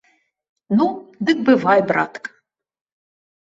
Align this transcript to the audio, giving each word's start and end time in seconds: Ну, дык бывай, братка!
Ну, 0.79 0.87
дык 1.29 1.37
бывай, 1.51 1.79
братка! 1.93 2.29